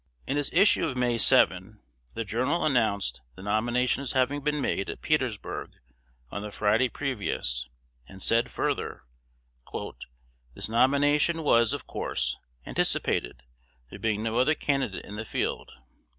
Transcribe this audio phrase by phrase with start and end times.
[0.25, 1.79] In its issue of May 7,
[2.15, 5.73] "The Journal" announced the nomination as having been made at Petersburg,
[6.31, 7.69] on the Friday previous,
[8.07, 9.03] and said further,
[10.55, 12.35] "This nomination was, of course,
[12.65, 13.43] anticipated,
[13.91, 15.71] there being no other candidate in the field.